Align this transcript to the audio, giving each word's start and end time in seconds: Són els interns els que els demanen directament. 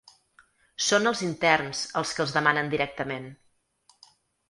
Són 0.85 1.09
els 1.11 1.21
interns 1.27 1.83
els 2.03 2.17
que 2.17 2.27
els 2.27 2.35
demanen 2.41 2.75
directament. 2.75 3.33